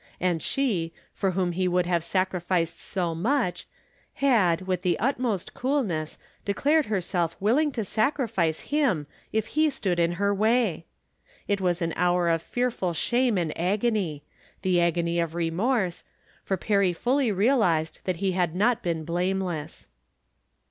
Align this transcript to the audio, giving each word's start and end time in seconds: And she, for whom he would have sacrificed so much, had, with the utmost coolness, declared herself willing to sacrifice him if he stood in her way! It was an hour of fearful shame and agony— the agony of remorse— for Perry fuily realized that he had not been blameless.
And 0.19 0.41
she, 0.41 0.93
for 1.13 1.29
whom 1.29 1.51
he 1.51 1.67
would 1.67 1.85
have 1.85 2.03
sacrificed 2.03 2.79
so 2.79 3.13
much, 3.13 3.67
had, 4.15 4.61
with 4.63 4.81
the 4.81 4.97
utmost 4.97 5.53
coolness, 5.53 6.17
declared 6.43 6.87
herself 6.87 7.37
willing 7.39 7.71
to 7.73 7.85
sacrifice 7.85 8.61
him 8.73 9.05
if 9.31 9.45
he 9.53 9.69
stood 9.69 9.99
in 9.99 10.13
her 10.13 10.33
way! 10.33 10.87
It 11.47 11.61
was 11.61 11.83
an 11.83 11.93
hour 11.95 12.29
of 12.29 12.41
fearful 12.41 12.93
shame 12.95 13.37
and 13.37 13.55
agony— 13.55 14.23
the 14.63 14.81
agony 14.81 15.19
of 15.19 15.35
remorse— 15.35 16.03
for 16.43 16.57
Perry 16.57 16.93
fuily 16.95 17.31
realized 17.31 17.99
that 18.05 18.15
he 18.15 18.31
had 18.31 18.55
not 18.55 18.81
been 18.81 19.05
blameless. 19.05 19.85